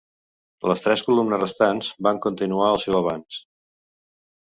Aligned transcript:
Les 0.71 0.85
tres 0.85 1.03
columnes 1.09 1.41
restants 1.45 1.91
van 2.09 2.25
continuar 2.27 2.73
el 2.73 2.85
seu 2.89 3.01
avanç. 3.05 3.43